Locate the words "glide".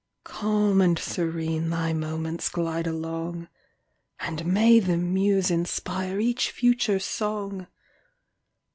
2.49-2.87